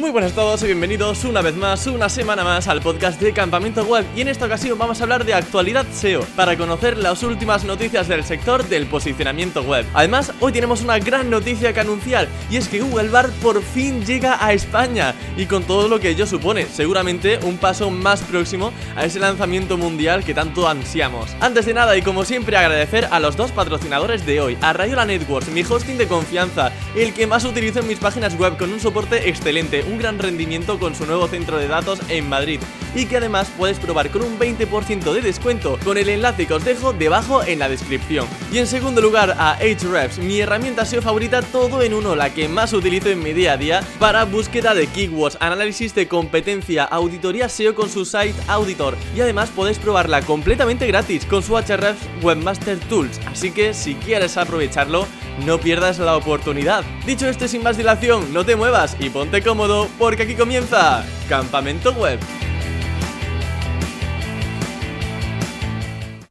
[0.00, 3.34] Muy buenas a todos y bienvenidos una vez más, una semana más al podcast de
[3.34, 7.22] Campamento Web y en esta ocasión vamos a hablar de actualidad SEO para conocer las
[7.22, 9.84] últimas noticias del sector del posicionamiento web.
[9.92, 14.02] Además, hoy tenemos una gran noticia que anunciar y es que Google Bar por fin
[14.06, 18.72] llega a España y con todo lo que ello supone, seguramente un paso más próximo
[18.96, 21.36] a ese lanzamiento mundial que tanto ansiamos.
[21.40, 25.04] Antes de nada y como siempre agradecer a los dos patrocinadores de hoy, a Rayola
[25.04, 28.80] Networks, mi hosting de confianza, el que más utilizo en mis páginas web con un
[28.80, 32.60] soporte excelente un gran rendimiento con su nuevo centro de datos en Madrid
[32.94, 36.64] y que además puedes probar con un 20% de descuento con el enlace que os
[36.64, 38.26] dejo debajo en la descripción.
[38.52, 42.48] Y en segundo lugar a Ahrefs, mi herramienta SEO favorita todo en uno, la que
[42.48, 47.48] más utilizo en mi día a día para búsqueda de keywords, análisis de competencia, auditoría
[47.48, 52.78] SEO con su site Auditor y además podéis probarla completamente gratis con su Ahrefs Webmaster
[52.80, 55.06] Tools, así que si quieres aprovecharlo,
[55.44, 56.84] no pierdas la oportunidad.
[57.06, 61.92] Dicho esto sin más dilación, no te muevas y ponte cómodo porque aquí comienza Campamento
[61.92, 62.20] Web.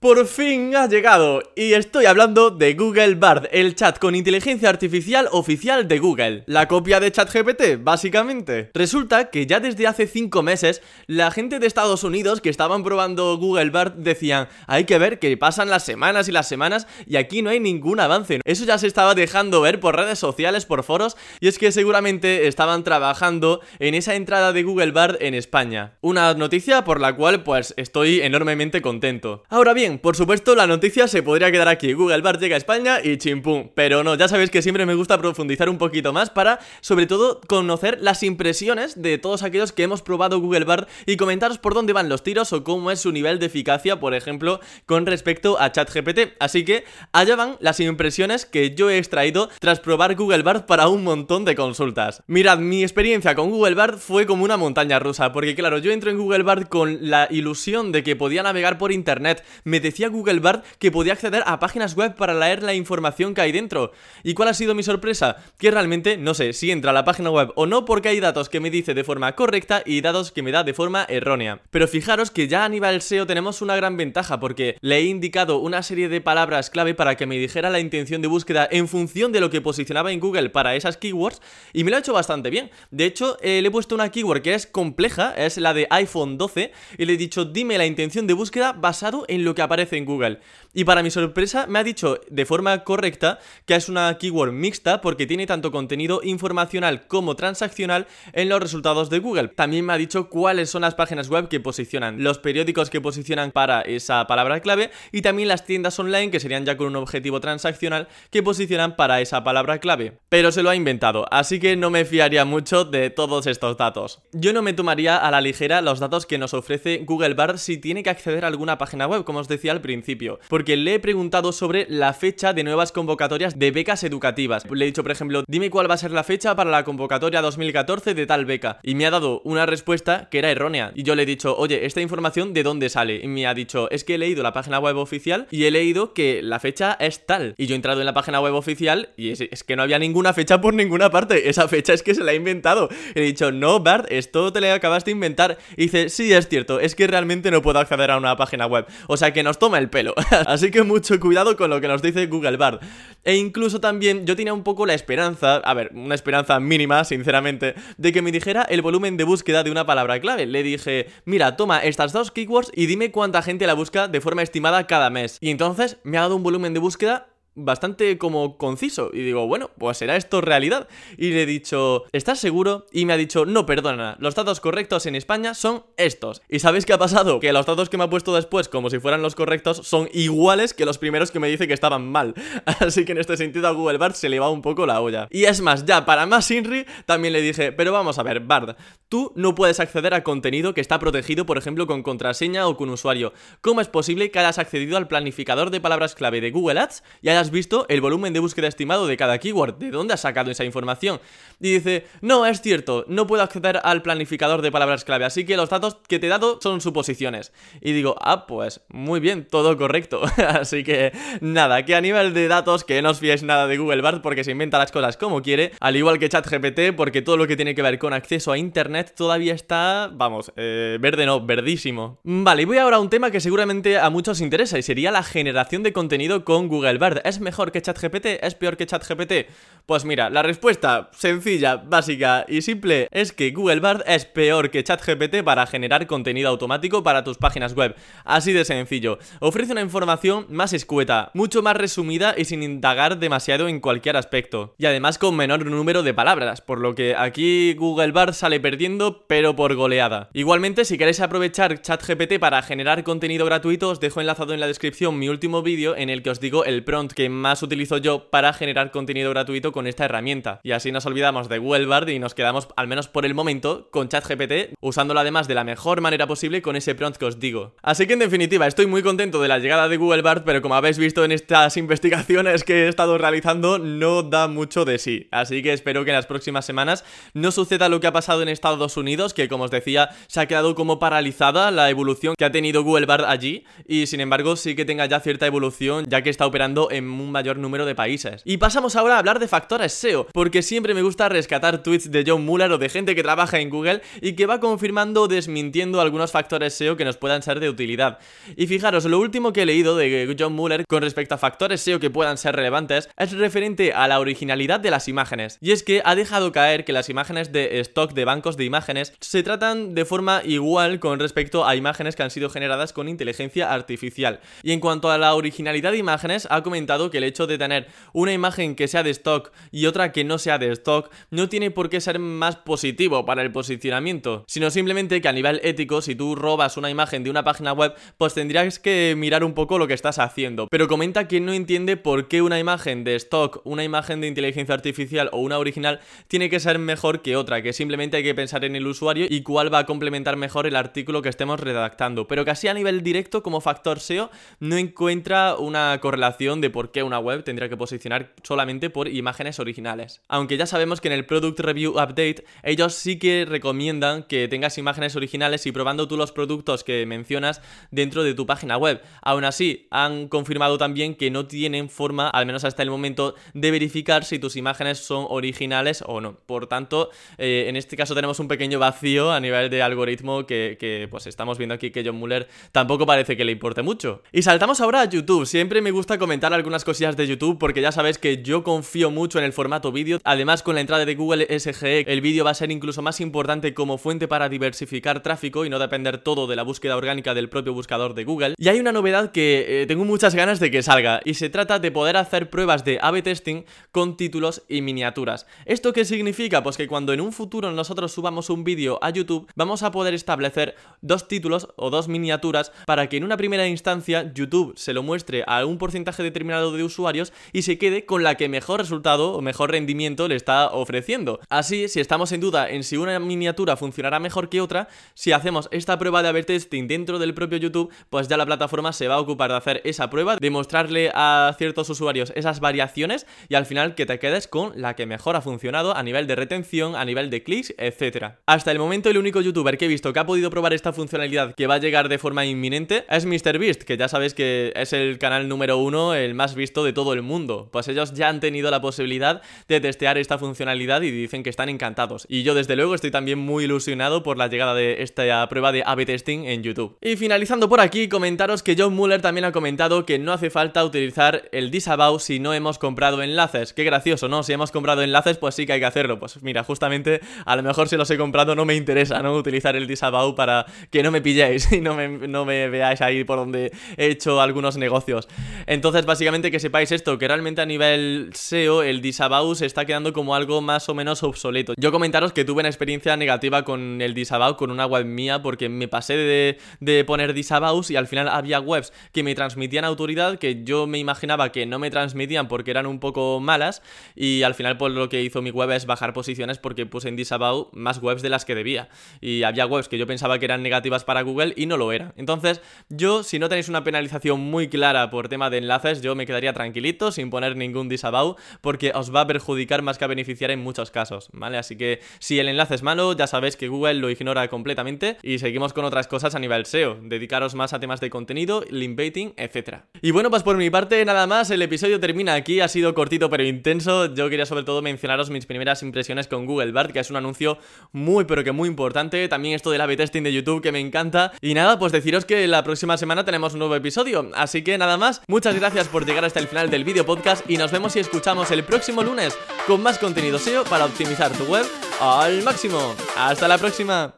[0.02, 5.28] Por fin ha llegado y estoy hablando de Google Bard, el chat con inteligencia artificial
[5.34, 8.72] oficial de Google, la copia de ChatGPT, básicamente.
[8.74, 13.38] Resulta que ya desde hace 5 meses la gente de Estados Unidos que estaban probando
[13.38, 17.42] Google Bard decían, hay que ver que pasan las semanas y las semanas y aquí
[17.42, 18.40] no hay ningún avance.
[18.46, 22.48] Eso ya se estaba dejando ver por redes sociales, por foros y es que seguramente
[22.48, 25.98] estaban trabajando en esa entrada de Google Bard en España.
[26.00, 29.44] Una noticia por la cual pues estoy enormemente contento.
[29.50, 31.94] Ahora bien, por supuesto, la noticia se podría quedar aquí.
[31.94, 33.70] Google Bar llega a España y chimpum.
[33.74, 37.42] Pero no, ya sabéis que siempre me gusta profundizar un poquito más para, sobre todo,
[37.48, 41.94] conocer las impresiones de todos aquellos que hemos probado Google Bar y comentaros por dónde
[41.94, 45.72] van los tiros o cómo es su nivel de eficacia, por ejemplo, con respecto a
[45.72, 46.34] ChatGPT.
[46.40, 50.88] Así que allá van las impresiones que yo he extraído tras probar Google Bard para
[50.88, 52.24] un montón de consultas.
[52.28, 56.12] Mirad, mi experiencia con Google Bard fue como una montaña rusa, porque claro, yo entro
[56.12, 60.40] en Google Bard con la ilusión de que podía navegar por internet, me decía Google
[60.40, 63.92] Bard que podía acceder a páginas web para leer la información que hay dentro.
[64.24, 65.38] ¿Y cuál ha sido mi sorpresa?
[65.58, 68.50] Que realmente no sé si entra a la página web o no porque hay datos
[68.50, 71.62] que me dice de forma correcta y datos que me da de forma errónea.
[71.72, 75.60] Pero fijaros que ya a nivel SEO tenemos una gran ventaja porque le he indicado
[75.60, 79.32] una serie de palabras clave para que me dijera la intención de búsqueda en función
[79.32, 81.42] de lo que posicionaba en Google para esas keywords
[81.74, 82.70] y me lo ha hecho bastante bien.
[82.92, 86.38] De hecho, eh, le he puesto una keyword que es compleja, es la de iPhone
[86.38, 89.98] 12 y le he dicho dime la intención de búsqueda basado en lo que aparece
[89.98, 90.40] en Google.
[90.74, 95.00] Y para mi sorpresa me ha dicho de forma correcta que es una keyword mixta
[95.00, 99.50] porque tiene tanto contenido informacional como transaccional en los resultados de Google.
[99.50, 103.52] También me ha dicho cuáles son las páginas web que posicionan, los periódicos que posicionan
[103.52, 107.40] para esa palabra clave y también las tiendas online que serían ya con un objetivo
[107.40, 110.20] transaccional que posicionan para esa palabra clave.
[110.30, 114.24] Pero se lo ha inventado, así que no me fiaría mucho de todos estos datos.
[114.34, 117.78] Yo no me tomaría a la ligera los datos que nos ofrece Google Bar si
[117.78, 121.00] tiene que acceder a alguna página web, como os decía al principio, porque le he
[121.00, 124.64] preguntado sobre la fecha de nuevas convocatorias de becas educativas.
[124.70, 127.42] Le he dicho, por ejemplo, dime cuál va a ser la fecha para la convocatoria
[127.42, 128.80] 2014 de tal beca.
[128.84, 130.92] Y me ha dado una respuesta que era errónea.
[130.96, 133.20] Y yo le he dicho, oye, ¿esta información de dónde sale?
[133.22, 136.14] Y me ha dicho, es que he leído la página web oficial y he leído
[136.14, 137.56] que la fecha es tal.
[137.58, 140.34] Y yo he entrado en la página web oficial y es, que no había ninguna
[140.34, 141.50] fecha por ninguna parte.
[141.50, 142.90] Esa fecha es que se la ha inventado.
[143.16, 145.58] He dicho, no, Bart, esto te lo acabas de inventar.
[145.76, 148.86] Y dice, sí, es cierto, es que realmente no puedo acceder a una página web.
[149.08, 150.14] O sea que nos toma el pelo.
[150.46, 152.80] Así que mucho cuidado con lo que nos dice Google Bard.
[153.24, 157.74] E incluso también yo tenía un poco la esperanza, a ver, una esperanza mínima, sinceramente,
[157.98, 160.46] de que me dijera el volumen de búsqueda de una palabra clave.
[160.46, 164.44] Le dije, mira, toma estas dos keywords y dime cuánta gente la busca de forma
[164.44, 165.40] estimada cada mes.
[165.42, 169.10] Y entonces me ha dado un volumen de búsqueda bastante como conciso.
[169.14, 170.88] Y digo, bueno, pues será esto realidad.
[171.18, 172.86] Y le he dicho, ¿estás seguro?
[172.92, 176.42] Y me ha dicho, no, perdona, los datos correctos en España son estos.
[176.50, 177.40] ¿Y sabéis qué ha pasado?
[177.40, 180.74] Que los datos que me ha puesto después, como si fueran los correctos, son iguales
[180.74, 182.34] que los primeros que me dice que estaban mal.
[182.80, 185.28] Así que en este sentido a Google Bard se le va un poco la olla.
[185.32, 188.76] Y es más, ya para más Inri, también le dije, pero vamos a ver, Bard,
[189.10, 192.90] tú no puedes acceder a contenido que está protegido, por ejemplo, con contraseña o con
[192.90, 193.34] usuario.
[193.62, 197.30] ¿Cómo es posible que hayas accedido al planificador de palabras clave de Google Ads y
[197.30, 199.76] hayas visto el volumen de búsqueda estimado de cada keyword.
[199.76, 201.22] ¿De dónde has sacado esa información?
[201.62, 205.58] Y dice, no, es cierto, no puedo acceder al planificador de palabras clave, así que
[205.58, 207.54] los datos que te he dado son suposiciones.
[207.82, 210.22] Y digo, ah, pues muy bien, todo correcto.
[210.38, 214.02] así que nada, que a nivel de datos que no os fiéis nada de Google
[214.02, 217.48] Bard porque se inventa las cosas como quiere, al igual que ChatGPT porque todo lo
[217.48, 222.20] que tiene que ver con acceso a Internet todavía está, vamos, eh, verde no, verdísimo.
[222.24, 225.24] Vale, y voy ahora a un tema que seguramente a muchos interesa y sería la
[225.24, 227.22] generación de contenido con Google Bard.
[227.30, 228.26] ¿Es mejor que ChatGPT?
[228.42, 229.52] ¿Es peor que ChatGPT?
[229.86, 234.84] Pues mira, la respuesta sencilla, básica y simple es que Google Bard es peor que
[234.84, 237.96] ChatGPT para generar contenido automático para tus páginas web.
[238.24, 239.20] Así de sencillo.
[239.42, 244.74] Ofrece una información más escueta, mucho más resumida y sin indagar demasiado en cualquier aspecto.
[244.80, 249.28] Y además con menor número de palabras, por lo que aquí Google Bard sale perdiendo,
[249.28, 250.30] pero por goleada.
[250.34, 255.20] Igualmente, si queréis aprovechar ChatGPT para generar contenido gratuito, os dejo enlazado en la descripción
[255.20, 258.54] mi último vídeo en el que os digo el prompt que más utilizo yo para
[258.54, 260.62] generar contenido gratuito con esta herramienta.
[260.64, 263.90] Y así nos olvidamos de Google Bard y nos quedamos, al menos por el momento,
[263.92, 267.76] con ChatGPT, usándolo además de la mejor manera posible con ese prompt que os digo.
[267.82, 270.76] Así que en definitiva, estoy muy contento de la llegada de Google Bard, pero como
[270.76, 275.28] habéis visto en estas investigaciones que he estado realizando, no da mucho de sí.
[275.30, 278.48] Así que espero que en las próximas semanas no suceda lo que ha pasado en
[278.48, 282.52] Estados Unidos, que como os decía, se ha quedado como paralizada la evolución que ha
[282.54, 286.30] tenido Google Bard allí, y sin embargo sí que tenga ya cierta evolución, ya que
[286.30, 288.42] está operando en un mayor número de países.
[288.46, 292.24] Y pasamos ahora a hablar de factores SEO, porque siempre me gusta rescatar tweets de
[292.26, 296.02] John Muller o de gente que trabaja en Google y que va confirmando o desmintiendo
[296.02, 298.20] algunos factores SEO que nos puedan ser de utilidad.
[298.56, 302.00] Y fijaros, lo último que he leído de John Muller con respecto a factores SEO
[302.00, 305.58] que puedan ser relevantes es referente a la originalidad de las imágenes.
[305.62, 309.14] Y es que ha dejado caer que las imágenes de stock de bancos de imágenes
[309.20, 313.74] se tratan de forma igual con respecto a imágenes que han sido generadas con inteligencia
[313.74, 314.40] artificial.
[314.64, 317.88] Y en cuanto a la originalidad de imágenes, ha comentado que el hecho de tener
[318.12, 321.72] una imagen que sea de stock y otra que no sea de stock no tiene
[321.72, 326.16] por qué ser más positivo para el posicionamiento, sino simplemente que a nivel ético, si
[326.16, 329.88] tú robas una imagen de una página web, pues tendrías que mirar un poco lo
[329.88, 330.68] que estás haciendo.
[330.70, 334.76] Pero comenta que no entiende por qué una imagen de stock, una imagen de inteligencia
[334.76, 338.66] artificial o una original tiene que ser mejor que otra, que simplemente hay que pensar
[338.66, 342.28] en el usuario y cuál va a complementar mejor el artículo que estemos redactando.
[342.28, 347.04] Pero casi a nivel directo, como factor SEO, no encuentra una correlación de por qué
[347.04, 350.22] una web tendría que posicionar solamente por imágenes originales.
[350.28, 354.78] Aunque ya sabemos que en el Product Review Update ellos sí que recomiendan que tengas
[354.78, 359.02] imágenes originales y probando tú los productos que mencionas dentro de tu página web.
[359.22, 363.72] Aún así, han confirmado también que no tienen forma, al menos hasta el momento, de
[363.72, 366.38] verificar si tus imágenes son originales o no.
[366.46, 370.78] Por tanto, eh, en este caso tenemos un pequeño vacío a nivel de algoritmo que,
[370.80, 374.24] que pues estamos viendo aquí que John Muller tampoco parece que le importe mucho.
[374.32, 375.46] Y saltamos ahora a YouTube.
[375.46, 379.40] Siempre me gusta comentar algunas cosillas de YouTube porque ya sabes que yo confío mucho
[379.40, 380.20] en el formato vídeo.
[380.24, 383.74] Además, con la entrada de Google SGE, el vídeo va a ser incluso más importante
[383.74, 387.74] como fuente para diversificar tráfico y no depender todo de la búsqueda orgánica del propio
[387.74, 388.56] buscador de Google.
[388.58, 391.80] Y hay una novedad que eh, tengo muchas ganas de que salga y se trata
[391.80, 395.46] de poder hacer pruebas de A-B testing con títulos y miniaturas.
[395.66, 396.64] ¿Esto qué significa?
[396.64, 400.14] Pues que cuando en un futuro nosotros subamos un vídeo a YouTube, vamos a poder
[400.14, 405.04] establecer dos títulos o dos miniaturas para que en una primera instancia YouTube se lo
[405.04, 409.34] muestre a un porcentaje determinado de usuarios y se quede con la que mejor resultado
[409.34, 411.40] o mejor rendimiento le está ofreciendo.
[411.50, 415.70] Así, si estamos en duda en si una miniatura funcionará mejor que otra, si hacemos
[415.72, 419.16] esta prueba de A-B testing dentro del propio YouTube, pues ya la plataforma se va
[419.16, 423.66] a ocupar de hacer esa prueba, de mostrarle a ciertos usuarios esas variaciones y al
[423.66, 427.06] final que te quedes con la que mejor ha funcionado a nivel de retención, a
[427.06, 428.34] nivel de clics, etc.
[428.46, 431.54] Hasta el momento el único youtuber que he visto que ha podido probar esta funcionalidad
[431.56, 435.18] que va a llegar de forma inminente es MrBeast, que ya sabéis que es el
[435.18, 437.70] canal número uno, el más visto de todo el mundo.
[437.72, 441.70] Pues ellos ya han tenido la posibilidad de testear esta funcionalidad y dicen que están
[441.70, 442.28] encantados.
[442.30, 445.82] Y yo desde luego estoy también muy ilusionado por la llegada de esta prueba de
[445.86, 446.98] A-B testing en YouTube.
[447.02, 450.86] Y finalizando por aquí, comentaros que John Muller también ha comentado que no hace falta
[450.86, 453.74] utilizar el disavow si no hemos comprado enlaces.
[453.74, 454.44] Qué gracioso, ¿no?
[454.44, 456.20] Si hemos comprado enlaces, pues sí que hay que hacerlo.
[456.20, 459.34] Pues mira, justamente a lo mejor si los he comprado no me interesa, ¿no?
[459.34, 463.24] Utilizar el disavow para que no me pilléis y no me, no me veáis ahí
[463.24, 465.28] por donde he hecho algunos negocios.
[465.66, 470.14] Entonces, básicamente que sepáis esto, que realmente a nivel SEO el disavow se está quedando
[470.14, 471.74] como algo más o menos obsoleto.
[471.78, 475.68] Yo comentaros que tuve una experiencia negativa con el disavow con una web mía porque
[475.68, 480.40] me pasé de, de poner disavows y al final había webs que me transmitían autoridad
[480.40, 483.82] que yo me imaginaba que no me transmitían porque eran un poco malas
[484.16, 487.16] y al final pues lo que hizo mi web es bajar posiciones porque puse en
[487.16, 490.64] disavow más webs de las que debía y había webs que yo pensaba que eran
[490.64, 492.14] negativas para Google y no lo eran.
[492.18, 496.26] Entonces, yo si no tenéis una penalización muy clara por tema de enlaces, yo me
[496.30, 500.52] quedaría tranquilito sin poner ningún disavow porque os va a perjudicar más que a beneficiar
[500.52, 501.58] en muchos casos, ¿vale?
[501.58, 505.40] Así que si el enlace es malo, ya sabéis que Google lo ignora completamente y
[505.40, 509.34] seguimos con otras cosas a nivel SEO, dedicaros más a temas de contenido, link baiting,
[509.38, 509.80] etc.
[510.02, 513.30] Y bueno, pues por mi parte nada más, el episodio termina aquí, ha sido cortito
[513.30, 517.10] pero intenso, yo quería sobre todo mencionaros mis primeras impresiones con Google Bard, que es
[517.10, 517.58] un anuncio
[517.92, 521.32] muy pero que muy importante, también esto del A-B testing de YouTube que me encanta,
[521.42, 524.98] y nada, pues deciros que la próxima semana tenemos un nuevo episodio, así que nada
[524.98, 528.00] más, muchas gracias por llegar hasta el final del vídeo podcast y nos vemos y
[528.00, 531.66] escuchamos el próximo lunes con más contenido SEO para optimizar tu web
[532.00, 532.96] al máximo.
[533.18, 534.14] Hasta la próxima.